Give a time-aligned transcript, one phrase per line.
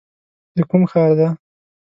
[0.55, 1.27] د کوم ښار دی؟